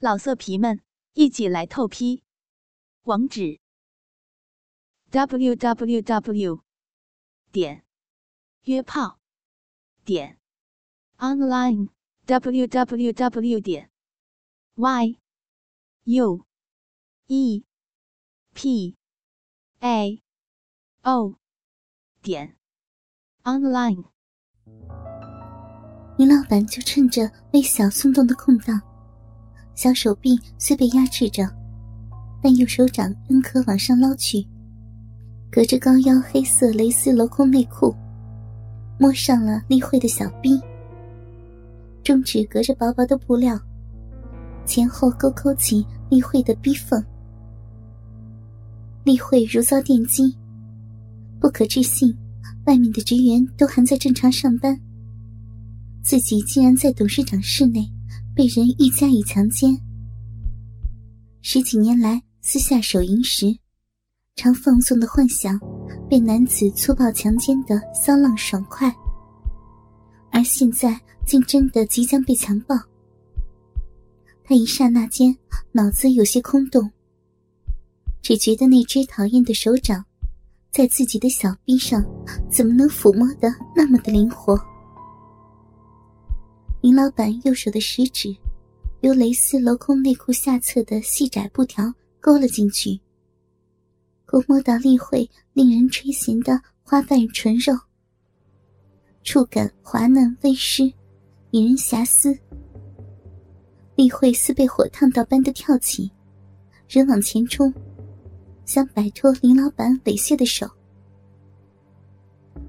[0.00, 0.80] 老色皮们，
[1.14, 2.22] 一起来透批！
[3.02, 3.58] 网址
[5.10, 6.62] ：w w w
[7.50, 7.84] 点
[8.62, 9.18] 约炮
[10.04, 10.38] 点
[11.16, 11.88] online
[12.26, 13.90] w w w 点
[14.76, 15.18] y
[16.04, 16.46] u
[17.26, 17.64] e
[18.54, 18.96] p
[19.80, 20.22] a
[21.02, 21.34] o
[22.22, 22.56] 点
[23.42, 24.04] online。
[26.16, 28.97] 林老板就趁着微小松动的空档。
[29.78, 31.48] 小手臂虽被压制着，
[32.42, 34.44] 但右手掌仍可往上捞去。
[35.52, 37.94] 隔着高腰黑色蕾丝镂空内裤，
[38.98, 40.60] 摸上了丽慧的小臂。
[42.02, 43.56] 中指隔着薄薄的布料，
[44.66, 47.00] 前后勾勾起丽慧的逼缝。
[49.04, 50.36] 丽慧如遭电击，
[51.38, 52.12] 不可置信，
[52.66, 54.76] 外面的职员都还在正常上班，
[56.02, 57.88] 自己竟然在董事长室内。
[58.38, 59.76] 被人欲加以强奸，
[61.42, 63.46] 十几年来私下手淫时，
[64.36, 65.58] 常放纵的幻想
[66.08, 68.94] 被男子粗暴强奸的骚浪爽快，
[70.30, 72.76] 而现在竟真的即将被强暴。
[74.44, 75.36] 他一刹那间
[75.72, 76.88] 脑子有些空洞，
[78.22, 80.04] 只觉得那只讨厌的手掌，
[80.70, 82.00] 在自己的小臂上
[82.48, 84.56] 怎么能抚摸的那么的灵活？
[86.80, 88.36] 林老板右手的食指，
[89.00, 93.00] 由蕾丝镂空内裤下侧的细窄布条勾了进去，
[94.28, 97.76] 抚摸到丽慧令人垂涎的花瓣唇肉，
[99.24, 100.84] 触感滑嫩微湿，
[101.50, 102.38] 引人遐思。
[103.96, 106.08] 丽慧似被火烫到般的跳起，
[106.88, 107.74] 人往前冲，
[108.64, 110.64] 想摆脱林老板猥亵的手。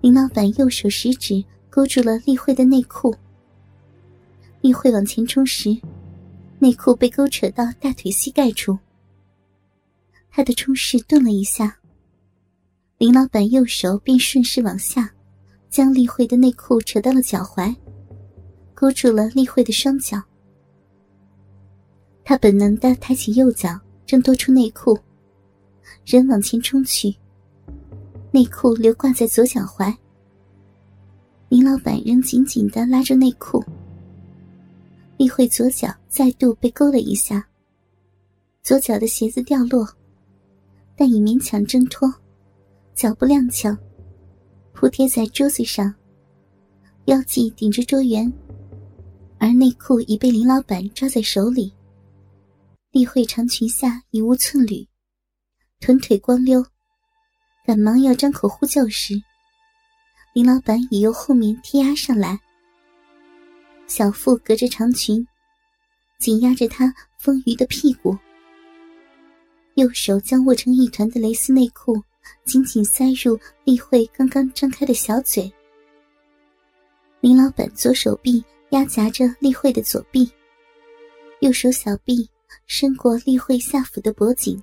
[0.00, 3.12] 林老板右手食指勾住了丽慧的内裤。
[4.60, 5.76] 丽慧往前冲时，
[6.58, 8.76] 内裤被勾扯到大腿膝盖处。
[10.30, 11.76] 他的冲势顿了一下，
[12.98, 15.10] 林老板右手便顺势往下，
[15.68, 17.74] 将丽慧的内裤扯到了脚踝，
[18.74, 20.20] 勾住了丽慧的双脚。
[22.24, 24.98] 他本能的抬起右脚，挣脱出内裤，
[26.04, 27.14] 人往前冲去，
[28.32, 29.94] 内裤留挂在左脚踝。
[31.48, 33.64] 林老板仍紧紧的拉着内裤。
[35.16, 37.46] 丽慧左脚再度被勾了一下，
[38.62, 39.88] 左脚的鞋子掉落，
[40.94, 42.12] 但已勉强挣脱，
[42.94, 43.76] 脚步踉跄，
[44.74, 45.94] 扑贴在桌子上，
[47.06, 48.30] 腰际顶着桌缘，
[49.38, 51.72] 而内裤已被林老板抓在手里。
[52.90, 54.86] 丽慧长裙下已无寸缕，
[55.80, 56.62] 臀腿光溜，
[57.64, 59.14] 赶忙要张口呼救时，
[60.34, 62.38] 林老板已由后面踢压上来。
[63.86, 65.26] 小腹隔着长裙，
[66.18, 68.16] 紧压着她丰腴的屁股。
[69.74, 72.02] 右手将握成一团的蕾丝内裤
[72.44, 75.52] 紧紧塞入丽慧刚刚张开的小嘴。
[77.20, 80.30] 林老板左手臂压夹着丽慧的左臂，
[81.40, 82.28] 右手小臂
[82.66, 84.60] 伸过丽慧下腹的脖颈，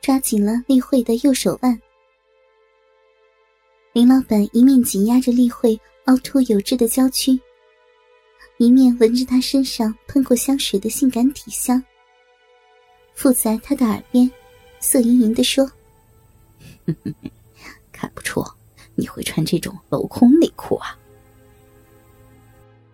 [0.00, 1.78] 抓紧了丽慧的右手腕。
[3.92, 7.38] 林老板一面紧压着丽慧凹凸有致的娇躯。
[8.58, 11.82] 一面闻着他身上喷过香水的性感体香，
[13.14, 14.30] 附在他的耳边，
[14.80, 15.70] 色盈盈的说
[17.92, 18.42] ：“看不出
[18.94, 20.98] 你会穿这种镂空内裤啊。”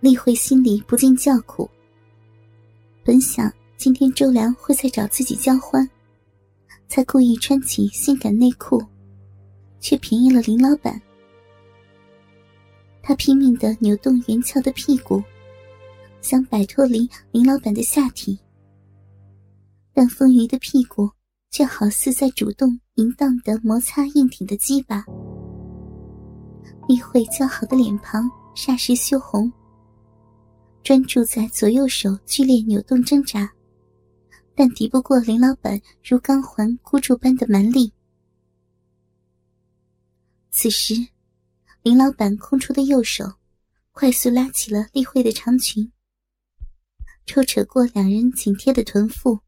[0.01, 1.71] 丽慧心里不禁叫苦。
[3.05, 5.89] 本想今天周良会再找自己交欢，
[6.89, 8.85] 才故意穿起性感内裤，
[9.79, 11.01] 却便宜了林老板。
[13.01, 15.23] 他拼命的扭动圆翘的屁股。
[16.23, 18.39] 想摆脱离林老板的下体，
[19.93, 21.11] 但丰腴的屁股
[21.51, 25.05] 却好似在主动淫荡的摩擦硬挺的鸡巴。
[26.89, 29.53] 丽慧姣好的脸庞霎时羞红，
[30.85, 33.53] 专注在左右手剧烈扭动挣扎，
[34.55, 37.93] 但敌不过林老板如钢环箍住般的蛮力。
[40.51, 40.95] 此时，
[41.83, 43.25] 林老板空出的右手
[43.91, 45.91] 快速拉起了丽慧的长裙。
[47.25, 49.39] 抽扯过两人紧贴的臀腹，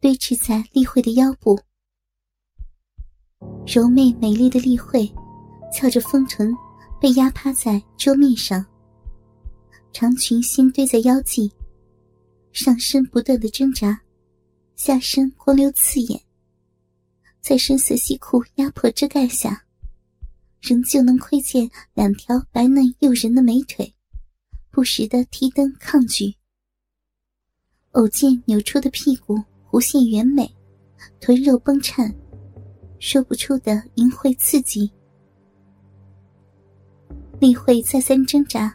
[0.00, 1.58] 堆砌在丽慧的腰部。
[3.66, 5.10] 柔媚美丽的丽慧，
[5.72, 6.54] 翘着丰臀，
[7.00, 8.64] 被压趴在桌面上。
[9.92, 11.50] 长裙新堆在腰际，
[12.52, 14.00] 上身不断的挣扎，
[14.76, 16.20] 下身光溜刺眼。
[17.40, 19.64] 在深色西裤压迫遮盖下，
[20.60, 23.94] 仍旧能窥见两条白嫩诱人的美腿，
[24.70, 26.34] 不时的踢蹬抗拒。
[27.94, 30.52] 偶见扭出的屁股弧线圆美，
[31.20, 32.12] 臀肉绷颤，
[32.98, 34.90] 说不出的淫秽刺激。
[37.38, 38.74] 丽慧再三挣扎，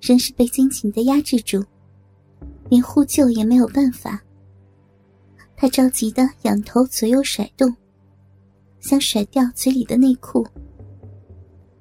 [0.00, 1.64] 仍是被紧紧的压制住，
[2.70, 4.22] 连呼救也没有办法。
[5.56, 7.74] 她着急的仰头左右甩动，
[8.78, 10.46] 想甩掉嘴里的内裤，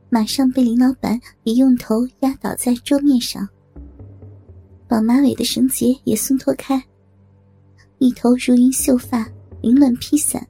[0.10, 3.48] 马上被林老板也用头压倒在桌面上。
[4.92, 6.86] 绑马尾的绳结也松脱开，
[8.00, 9.26] 一头如云秀发
[9.62, 10.46] 凌乱披散。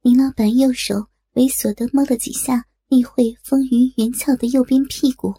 [0.00, 0.94] 林老板右手
[1.34, 5.34] 猥琐的摸了几下丽慧丰腴圆翘的右边屁股，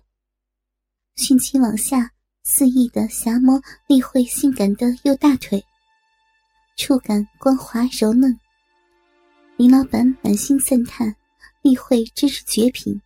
[1.16, 2.12] 迅即往下
[2.44, 5.60] 肆意的狭摸丽慧性感的右大腿，
[6.78, 8.40] 触感光滑柔嫩。
[9.58, 11.16] 林老板满心赞叹：
[11.64, 13.02] 丽慧真是绝品，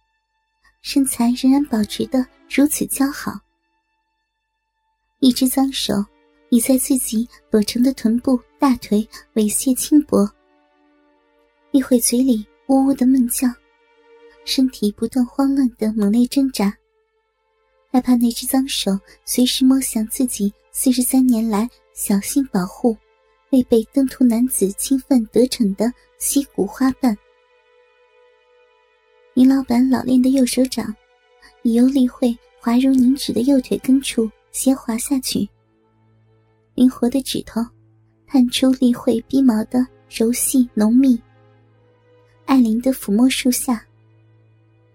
[0.82, 3.40] 身材仍然保持的如此姣好。
[5.22, 5.94] 一只脏手
[6.50, 10.26] 已在自己裸成的臀部、大腿猥亵轻薄。
[11.72, 13.48] 一会嘴里呜呜的闷叫，
[14.46, 16.74] 身体不断慌乱的猛烈挣扎，
[17.92, 22.96] 害怕那只脏手随时摸向自己四十三年来小心保护、
[23.50, 27.16] 未被登徒男子侵犯得逞的溪谷花瓣。
[29.34, 30.96] 林老板老练的右手掌
[31.64, 34.32] 已由立慧滑如凝脂的右腿根处。
[34.52, 35.48] 斜滑下去，
[36.76, 37.62] 灵活的指头
[38.26, 41.20] 探出丽慧逼毛的柔细浓密。
[42.46, 43.86] 艾琳的抚摸树下，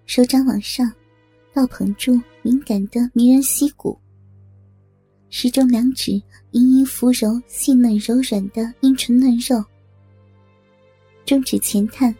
[0.06, 0.92] 手掌往上，
[1.52, 3.96] 倒捧住敏感的迷人溪谷。
[5.30, 6.12] 时中两指
[6.50, 9.64] 盈盈扶揉细嫩柔软的阴唇嫩肉，
[11.24, 12.14] 中指前探，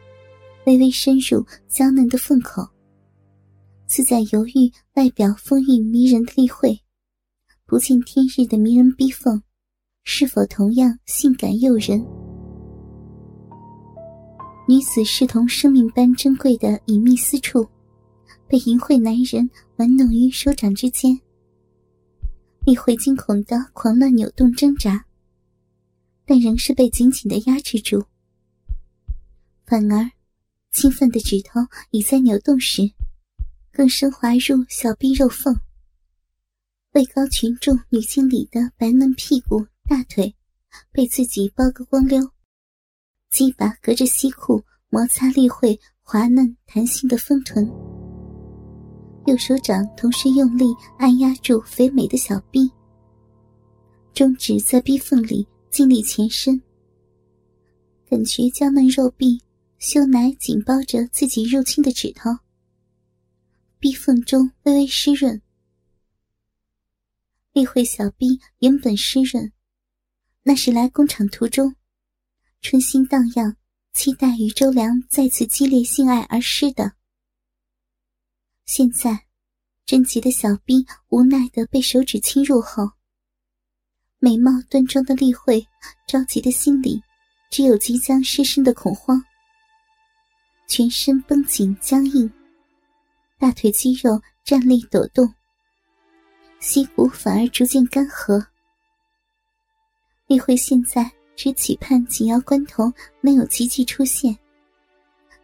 [0.66, 2.66] 微微深入娇嫩的缝口。
[3.87, 6.80] 似在犹豫外表丰韵迷人的丽慧。
[7.66, 9.43] 不见天日的迷人逼缝，
[10.05, 11.99] 是否同样性感诱人？
[14.69, 17.66] 女子视同生命般珍贵的隐秘私处，
[18.46, 21.19] 被淫秽男人玩弄于手掌之间。
[22.66, 25.02] 你会惊恐的狂乱扭动挣扎，
[26.26, 28.05] 但仍是被紧紧的压制住。
[29.64, 30.11] 反而，
[30.70, 31.61] 兴奋的指头
[31.93, 32.82] 已在扭动时，
[33.72, 35.58] 更深滑入小臂肉缝。
[36.94, 40.32] 位高权重女经理的白嫩屁股、大腿，
[40.93, 42.20] 被自己包个光溜。
[43.32, 47.67] 鸡巴隔着西裤摩擦力会滑嫩弹性的丰臀，
[49.26, 52.70] 右手掌同时用力按压住肥美的小臂，
[54.12, 56.62] 中指在逼缝里尽力前伸，
[58.08, 59.37] 感觉娇嫩肉臂
[59.81, 62.31] 羞奶紧包着自己入侵的指头，
[63.81, 65.43] 逼缝中微微湿润。
[67.54, 69.52] 丽慧小臂原本湿润，
[70.42, 71.76] 那是来工厂途中，
[72.60, 73.54] 春心荡漾，
[73.92, 76.94] 期待与周良再次激烈性爱而湿的。
[78.66, 79.26] 现在，
[79.86, 82.90] 贞洁的小臂无奈的被手指侵入后，
[84.18, 85.64] 美貌端庄的丽慧
[86.08, 87.00] 着急的心里，
[87.52, 89.24] 只有即将失身的恐慌。
[90.66, 92.28] 全身绷紧僵硬，
[93.38, 95.32] 大腿肌肉站立抖动。
[96.64, 98.43] 溪谷反而逐渐干涸。
[100.26, 102.90] 丽慧现在只期盼紧要关头
[103.21, 104.35] 能有奇迹出现，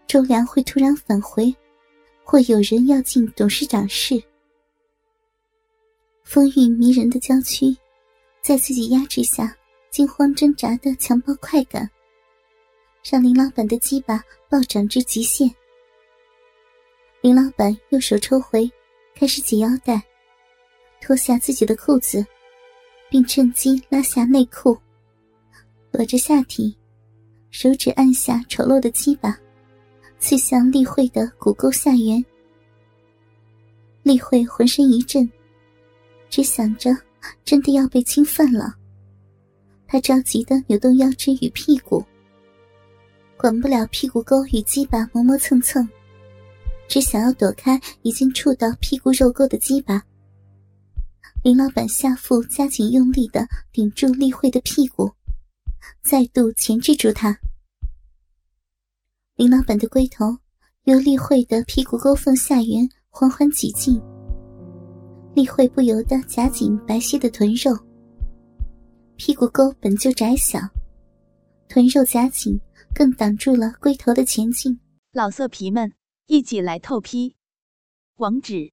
[0.06, 1.54] 周良会突然返回，
[2.24, 4.20] 或有人要进董事长室。
[6.24, 7.76] 风韵迷人的娇躯，
[8.40, 9.54] 在自己压制下
[9.90, 11.86] 惊慌挣扎的强暴快感，
[13.04, 15.54] 让林老板的鸡巴暴涨至极限。
[17.20, 18.70] 林老板右手抽回，
[19.14, 20.02] 开始解腰带。
[21.00, 22.24] 脱下自己的裤子，
[23.08, 24.76] 并趁机拉下内裤，
[25.90, 26.76] 裸着下体，
[27.50, 29.36] 手指按下丑陋的鸡巴，
[30.18, 32.24] 刺向丽慧的骨沟下缘。
[34.02, 35.28] 丽慧浑身一震，
[36.28, 36.96] 只想着
[37.44, 38.74] 真的要被侵犯了，
[39.86, 42.04] 她着急的扭动腰肢与屁股，
[43.36, 45.88] 管不了屁股沟与鸡巴磨磨蹭蹭，
[46.88, 50.02] 只想要躲开已经触到屁股肉沟的鸡巴。
[51.42, 55.10] 林老板下腹加紧用力的顶住丽慧的屁股，
[56.02, 57.38] 再度钳制住她。
[59.36, 60.36] 林老板的龟头
[60.84, 63.98] 由丽慧的屁股沟缝下缘缓缓挤进，
[65.34, 67.74] 丽慧不由得夹紧白皙的臀肉。
[69.16, 70.58] 屁股沟本就窄小，
[71.68, 72.60] 臀肉夹紧
[72.94, 74.78] 更挡住了龟头的前进。
[75.12, 75.92] 老色皮们，
[76.26, 77.34] 一起来透批，
[78.16, 78.72] 网址。